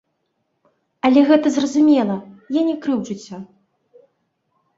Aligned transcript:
Але 1.09 1.19
гэта 1.31 1.47
зразумела, 1.57 2.15
я 2.59 2.65
не 2.71 2.75
крыўджуся. 2.87 3.35